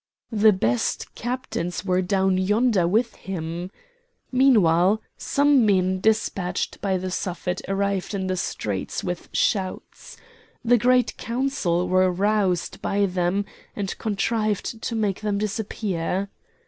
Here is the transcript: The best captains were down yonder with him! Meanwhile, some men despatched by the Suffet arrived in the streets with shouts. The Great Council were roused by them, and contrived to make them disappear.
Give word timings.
The 0.31 0.51
best 0.51 1.13
captains 1.13 1.85
were 1.85 2.01
down 2.01 2.39
yonder 2.39 2.87
with 2.87 3.13
him! 3.17 3.69
Meanwhile, 4.31 4.99
some 5.15 5.63
men 5.63 5.99
despatched 5.99 6.81
by 6.81 6.97
the 6.97 7.11
Suffet 7.11 7.61
arrived 7.67 8.15
in 8.15 8.25
the 8.25 8.35
streets 8.35 9.03
with 9.03 9.29
shouts. 9.31 10.17
The 10.65 10.79
Great 10.79 11.17
Council 11.17 11.87
were 11.87 12.11
roused 12.11 12.81
by 12.81 13.05
them, 13.05 13.45
and 13.75 13.95
contrived 13.99 14.81
to 14.81 14.95
make 14.95 15.21
them 15.21 15.37
disappear. 15.37 16.31